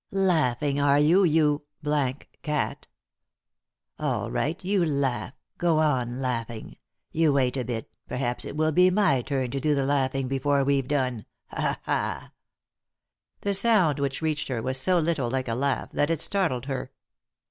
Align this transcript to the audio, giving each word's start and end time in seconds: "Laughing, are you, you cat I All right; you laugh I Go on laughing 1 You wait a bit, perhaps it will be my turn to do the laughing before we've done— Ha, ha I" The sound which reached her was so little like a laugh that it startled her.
"Laughing, 0.11 0.79
are 0.79 0.97
you, 0.97 1.23
you 1.23 1.61
cat 2.41 2.87
I 3.99 4.03
All 4.03 4.31
right; 4.31 4.65
you 4.65 4.83
laugh 4.83 5.33
I 5.33 5.37
Go 5.59 5.77
on 5.77 6.19
laughing 6.19 6.63
1 6.65 6.75
You 7.11 7.33
wait 7.33 7.55
a 7.55 7.63
bit, 7.63 7.87
perhaps 8.07 8.43
it 8.43 8.55
will 8.57 8.71
be 8.71 8.89
my 8.89 9.21
turn 9.21 9.51
to 9.51 9.59
do 9.59 9.75
the 9.75 9.85
laughing 9.85 10.27
before 10.27 10.63
we've 10.63 10.87
done— 10.87 11.27
Ha, 11.49 11.79
ha 11.83 12.19
I" 12.19 12.29
The 13.41 13.53
sound 13.53 13.99
which 13.99 14.23
reached 14.23 14.47
her 14.47 14.59
was 14.59 14.79
so 14.81 14.97
little 14.97 15.29
like 15.29 15.47
a 15.47 15.53
laugh 15.53 15.89
that 15.91 16.09
it 16.09 16.19
startled 16.19 16.65
her. 16.65 16.91